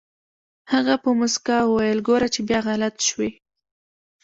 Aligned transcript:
هغه 0.73 0.93
په 1.03 1.09
موسکا 1.19 1.57
وويل 1.65 1.99
ګوره 2.07 2.27
چې 2.33 2.41
بيا 2.47 2.59
غلط 2.67 2.95
شوې. 3.07 3.29